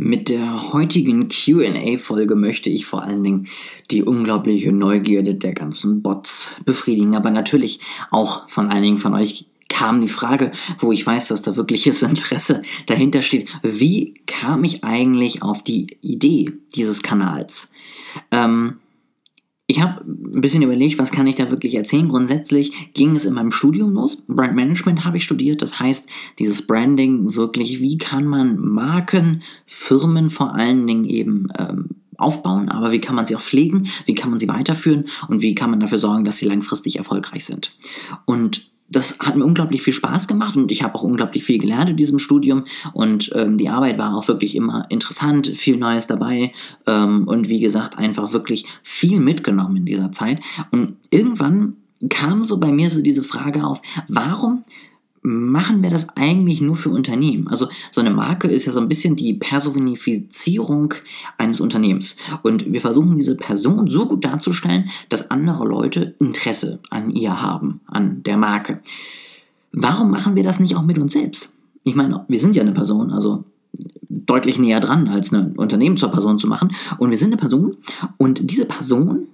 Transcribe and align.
Mit 0.00 0.28
der 0.28 0.72
heutigen 0.72 1.26
QA-Folge 1.28 2.36
möchte 2.36 2.70
ich 2.70 2.86
vor 2.86 3.02
allen 3.02 3.24
Dingen 3.24 3.48
die 3.90 4.04
unglaubliche 4.04 4.70
Neugierde 4.70 5.34
der 5.34 5.54
ganzen 5.54 6.02
Bots 6.02 6.54
befriedigen, 6.64 7.16
aber 7.16 7.30
natürlich 7.30 7.80
auch 8.12 8.48
von 8.48 8.68
einigen 8.68 8.98
von 8.98 9.12
euch 9.12 9.46
kam 9.68 10.00
die 10.00 10.06
Frage, 10.06 10.52
wo 10.78 10.92
ich 10.92 11.04
weiß, 11.04 11.26
dass 11.26 11.42
da 11.42 11.56
wirkliches 11.56 12.02
Interesse 12.04 12.62
dahinter 12.86 13.22
steht. 13.22 13.50
Wie 13.64 14.14
kam 14.26 14.62
ich 14.62 14.84
eigentlich 14.84 15.42
auf 15.42 15.64
die 15.64 15.88
Idee 16.00 16.52
dieses 16.76 17.02
Kanals? 17.02 17.72
Ähm, 18.30 18.78
ich 19.70 19.82
habe 19.82 20.00
ein 20.06 20.40
bisschen 20.40 20.62
überlegt, 20.62 20.98
was 20.98 21.12
kann 21.12 21.26
ich 21.26 21.34
da 21.34 21.50
wirklich 21.50 21.74
erzählen. 21.74 22.08
Grundsätzlich 22.08 22.94
ging 22.94 23.14
es 23.14 23.26
in 23.26 23.34
meinem 23.34 23.52
Studium 23.52 23.92
los. 23.92 24.24
Brand 24.26 24.54
Management 24.54 25.04
habe 25.04 25.18
ich 25.18 25.24
studiert. 25.24 25.60
Das 25.60 25.78
heißt, 25.78 26.08
dieses 26.38 26.66
Branding 26.66 27.36
wirklich, 27.36 27.78
wie 27.78 27.98
kann 27.98 28.24
man 28.24 28.58
Marken, 28.58 29.42
Firmen 29.66 30.30
vor 30.30 30.54
allen 30.54 30.86
Dingen 30.86 31.04
eben 31.04 31.48
ähm, 31.58 31.90
aufbauen, 32.16 32.70
aber 32.70 32.92
wie 32.92 33.00
kann 33.00 33.14
man 33.14 33.26
sie 33.26 33.36
auch 33.36 33.42
pflegen, 33.42 33.88
wie 34.06 34.14
kann 34.14 34.30
man 34.30 34.38
sie 34.38 34.48
weiterführen 34.48 35.04
und 35.28 35.42
wie 35.42 35.54
kann 35.54 35.68
man 35.68 35.80
dafür 35.80 35.98
sorgen, 35.98 36.24
dass 36.24 36.38
sie 36.38 36.46
langfristig 36.46 36.96
erfolgreich 36.96 37.44
sind. 37.44 37.76
Und 38.24 38.70
das 38.88 39.18
hat 39.20 39.36
mir 39.36 39.44
unglaublich 39.44 39.82
viel 39.82 39.92
Spaß 39.92 40.28
gemacht 40.28 40.56
und 40.56 40.72
ich 40.72 40.82
habe 40.82 40.94
auch 40.94 41.02
unglaublich 41.02 41.44
viel 41.44 41.58
gelernt 41.58 41.90
in 41.90 41.96
diesem 41.96 42.18
Studium 42.18 42.64
und 42.94 43.30
ähm, 43.34 43.58
die 43.58 43.68
Arbeit 43.68 43.98
war 43.98 44.16
auch 44.16 44.28
wirklich 44.28 44.56
immer 44.56 44.86
interessant, 44.88 45.46
viel 45.48 45.76
Neues 45.76 46.06
dabei 46.06 46.52
ähm, 46.86 47.28
und 47.28 47.48
wie 47.48 47.60
gesagt 47.60 47.98
einfach 47.98 48.32
wirklich 48.32 48.66
viel 48.82 49.20
mitgenommen 49.20 49.76
in 49.76 49.84
dieser 49.84 50.12
Zeit. 50.12 50.40
Und 50.70 50.96
irgendwann 51.10 51.76
kam 52.08 52.44
so 52.44 52.58
bei 52.58 52.70
mir 52.70 52.90
so 52.90 53.02
diese 53.02 53.22
Frage 53.22 53.64
auf, 53.64 53.82
warum 54.08 54.64
machen 55.28 55.82
wir 55.82 55.90
das 55.90 56.08
eigentlich 56.16 56.60
nur 56.60 56.74
für 56.74 56.88
Unternehmen? 56.88 57.48
Also 57.48 57.68
so 57.92 58.00
eine 58.00 58.10
Marke 58.10 58.48
ist 58.48 58.64
ja 58.64 58.72
so 58.72 58.80
ein 58.80 58.88
bisschen 58.88 59.14
die 59.14 59.34
Personifizierung 59.34 60.94
eines 61.36 61.60
Unternehmens. 61.60 62.16
Und 62.42 62.72
wir 62.72 62.80
versuchen 62.80 63.18
diese 63.18 63.36
Person 63.36 63.88
so 63.88 64.06
gut 64.06 64.24
darzustellen, 64.24 64.88
dass 65.10 65.30
andere 65.30 65.66
Leute 65.66 66.14
Interesse 66.18 66.80
an 66.90 67.10
ihr 67.10 67.42
haben, 67.42 67.80
an 67.86 68.22
der 68.22 68.38
Marke. 68.38 68.80
Warum 69.72 70.10
machen 70.10 70.34
wir 70.34 70.42
das 70.42 70.60
nicht 70.60 70.76
auch 70.76 70.82
mit 70.82 70.98
uns 70.98 71.12
selbst? 71.12 71.54
Ich 71.84 71.94
meine, 71.94 72.24
wir 72.28 72.40
sind 72.40 72.56
ja 72.56 72.62
eine 72.62 72.72
Person, 72.72 73.12
also 73.12 73.44
deutlich 74.08 74.58
näher 74.58 74.80
dran, 74.80 75.08
als 75.08 75.32
ein 75.32 75.56
Unternehmen 75.56 75.98
zur 75.98 76.10
Person 76.10 76.38
zu 76.38 76.46
machen. 76.46 76.74
Und 76.98 77.10
wir 77.10 77.18
sind 77.18 77.28
eine 77.28 77.36
Person 77.36 77.76
und 78.16 78.50
diese 78.50 78.64
Person 78.64 79.26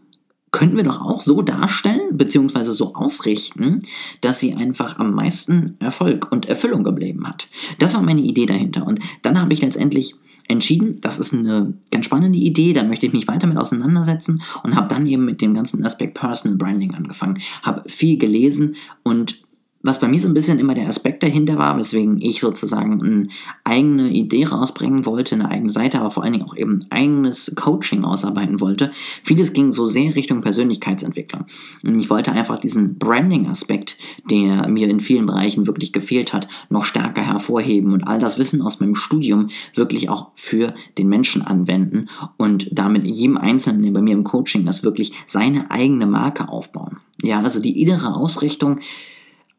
könnten 0.54 0.76
wir 0.76 0.84
doch 0.84 1.00
auch 1.00 1.20
so 1.20 1.42
darstellen, 1.42 2.16
beziehungsweise 2.16 2.72
so 2.72 2.94
ausrichten, 2.94 3.80
dass 4.20 4.38
sie 4.38 4.54
einfach 4.54 5.00
am 5.00 5.12
meisten 5.12 5.76
Erfolg 5.80 6.30
und 6.30 6.46
Erfüllung 6.46 6.84
geblieben 6.84 7.26
hat. 7.26 7.48
Das 7.80 7.94
war 7.94 8.02
meine 8.02 8.20
Idee 8.20 8.46
dahinter. 8.46 8.86
Und 8.86 9.00
dann 9.22 9.40
habe 9.40 9.52
ich 9.52 9.62
letztendlich 9.62 10.14
entschieden, 10.46 11.00
das 11.00 11.18
ist 11.18 11.34
eine 11.34 11.74
ganz 11.90 12.04
spannende 12.04 12.38
Idee, 12.38 12.72
da 12.72 12.84
möchte 12.84 13.04
ich 13.06 13.12
mich 13.12 13.26
weiter 13.26 13.48
mit 13.48 13.56
auseinandersetzen 13.56 14.42
und 14.62 14.76
habe 14.76 14.86
dann 14.86 15.08
eben 15.08 15.24
mit 15.24 15.40
dem 15.42 15.54
ganzen 15.54 15.84
Aspekt 15.84 16.14
Personal 16.14 16.56
Branding 16.56 16.94
angefangen, 16.94 17.40
habe 17.64 17.82
viel 17.88 18.16
gelesen 18.16 18.76
und 19.02 19.43
was 19.84 20.00
bei 20.00 20.08
mir 20.08 20.20
so 20.20 20.28
ein 20.28 20.34
bisschen 20.34 20.58
immer 20.58 20.74
der 20.74 20.88
Aspekt 20.88 21.22
dahinter 21.22 21.58
war, 21.58 21.78
weswegen 21.78 22.20
ich 22.20 22.40
sozusagen 22.40 23.02
eine 23.02 23.28
eigene 23.64 24.08
Idee 24.08 24.46
rausbringen 24.46 25.04
wollte, 25.04 25.34
eine 25.34 25.50
eigene 25.50 25.70
Seite, 25.70 26.00
aber 26.00 26.10
vor 26.10 26.24
allen 26.24 26.32
Dingen 26.32 26.46
auch 26.46 26.56
eben 26.56 26.80
eigenes 26.88 27.52
Coaching 27.54 28.02
ausarbeiten 28.02 28.60
wollte. 28.60 28.92
Vieles 29.22 29.52
ging 29.52 29.72
so 29.72 29.86
sehr 29.86 30.16
Richtung 30.16 30.40
Persönlichkeitsentwicklung. 30.40 31.44
Und 31.84 32.00
ich 32.00 32.08
wollte 32.08 32.32
einfach 32.32 32.58
diesen 32.58 32.98
Branding-Aspekt, 32.98 33.98
der 34.30 34.68
mir 34.68 34.88
in 34.88 35.00
vielen 35.00 35.26
Bereichen 35.26 35.66
wirklich 35.66 35.92
gefehlt 35.92 36.32
hat, 36.32 36.48
noch 36.70 36.86
stärker 36.86 37.22
hervorheben 37.22 37.92
und 37.92 38.04
all 38.04 38.18
das 38.18 38.38
Wissen 38.38 38.62
aus 38.62 38.80
meinem 38.80 38.94
Studium 38.94 39.48
wirklich 39.74 40.08
auch 40.08 40.30
für 40.34 40.74
den 40.96 41.10
Menschen 41.10 41.42
anwenden 41.42 42.06
und 42.38 42.68
damit 42.72 43.04
jedem 43.06 43.36
Einzelnen, 43.36 43.92
bei 43.92 44.00
mir 44.00 44.14
im 44.14 44.24
Coaching 44.24 44.66
ist, 44.66 44.82
wirklich 44.82 45.12
seine 45.26 45.70
eigene 45.70 46.06
Marke 46.06 46.48
aufbauen. 46.48 46.96
Ja, 47.22 47.42
also 47.42 47.60
die 47.60 47.82
innere 47.82 48.14
Ausrichtung, 48.16 48.80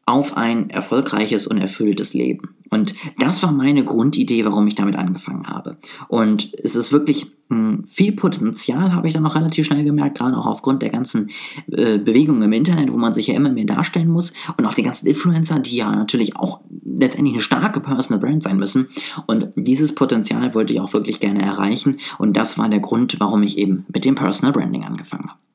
auf 0.06 0.36
ein 0.36 0.70
erfolgreiches 0.70 1.48
und 1.48 1.58
erfülltes 1.58 2.14
Leben. 2.14 2.54
Und 2.70 2.94
das 3.18 3.42
war 3.42 3.52
meine 3.52 3.84
Grundidee, 3.84 4.44
warum 4.44 4.66
ich 4.66 4.76
damit 4.76 4.96
angefangen 4.96 5.46
habe. 5.48 5.76
Und 6.08 6.52
es 6.62 6.76
ist 6.76 6.92
wirklich 6.92 7.26
hm, 7.48 7.84
viel 7.86 8.12
Potenzial, 8.12 8.92
habe 8.92 9.08
ich 9.08 9.14
dann 9.14 9.22
noch 9.24 9.34
relativ 9.34 9.66
schnell 9.66 9.84
gemerkt, 9.84 10.18
gerade 10.18 10.36
auch 10.36 10.46
aufgrund 10.46 10.82
der 10.82 10.90
ganzen 10.90 11.30
äh, 11.70 11.98
Bewegungen 11.98 12.42
im 12.42 12.52
Internet, 12.52 12.92
wo 12.92 12.96
man 12.96 13.14
sich 13.14 13.28
ja 13.28 13.34
immer 13.34 13.50
mehr 13.50 13.66
darstellen 13.66 14.08
muss. 14.08 14.32
Und 14.56 14.66
auch 14.66 14.74
die 14.74 14.82
ganzen 14.82 15.06
Influencer, 15.06 15.58
die 15.58 15.76
ja 15.76 15.90
natürlich 15.90 16.36
auch 16.36 16.60
letztendlich 16.84 17.34
eine 17.34 17.42
starke 17.42 17.80
Personal 17.80 18.20
Brand 18.20 18.42
sein 18.42 18.58
müssen. 18.58 18.88
Und 19.26 19.50
dieses 19.56 19.94
Potenzial 19.94 20.54
wollte 20.54 20.72
ich 20.72 20.80
auch 20.80 20.92
wirklich 20.92 21.20
gerne 21.20 21.42
erreichen. 21.42 21.96
Und 22.18 22.36
das 22.36 22.58
war 22.58 22.68
der 22.68 22.80
Grund, 22.80 23.18
warum 23.20 23.42
ich 23.42 23.58
eben 23.58 23.86
mit 23.92 24.04
dem 24.04 24.14
Personal 24.14 24.52
Branding 24.52 24.84
angefangen 24.84 25.30
habe. 25.30 25.45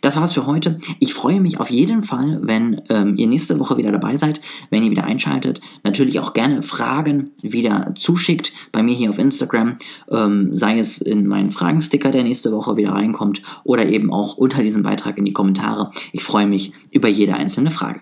Das 0.00 0.16
war's 0.16 0.32
für 0.32 0.46
heute. 0.46 0.78
Ich 0.98 1.14
freue 1.14 1.40
mich 1.40 1.60
auf 1.60 1.70
jeden 1.70 2.04
Fall, 2.04 2.40
wenn 2.42 2.82
ähm, 2.88 3.16
ihr 3.16 3.26
nächste 3.26 3.58
Woche 3.58 3.76
wieder 3.76 3.92
dabei 3.92 4.16
seid, 4.16 4.40
wenn 4.70 4.82
ihr 4.84 4.90
wieder 4.90 5.04
einschaltet. 5.04 5.60
Natürlich 5.84 6.20
auch 6.20 6.32
gerne 6.32 6.62
Fragen 6.62 7.30
wieder 7.42 7.94
zuschickt 7.96 8.52
bei 8.72 8.82
mir 8.82 8.94
hier 8.94 9.10
auf 9.10 9.18
Instagram, 9.18 9.76
ähm, 10.10 10.54
sei 10.54 10.78
es 10.78 10.98
in 10.98 11.26
meinen 11.26 11.50
Fragensticker, 11.50 12.10
der 12.10 12.24
nächste 12.24 12.52
Woche 12.52 12.76
wieder 12.76 12.92
reinkommt, 12.92 13.42
oder 13.64 13.86
eben 13.86 14.12
auch 14.12 14.36
unter 14.36 14.62
diesem 14.62 14.82
Beitrag 14.82 15.18
in 15.18 15.24
die 15.24 15.32
Kommentare. 15.32 15.90
Ich 16.12 16.22
freue 16.22 16.46
mich 16.46 16.72
über 16.90 17.08
jede 17.08 17.34
einzelne 17.34 17.70
Frage. 17.70 18.00